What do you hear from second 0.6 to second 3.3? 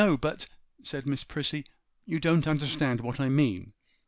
said Miss Prissy, 'you don't understand what I